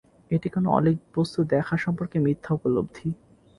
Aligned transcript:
এটি 0.31 0.47
কোনো 0.49 0.67
অলীক 0.77 0.97
বস্তু 1.15 1.39
দেখা 1.53 1.75
সম্পর্কে 1.77 2.17
মিথ্যা 2.19 2.51
উপলব্ধি। 2.57 3.07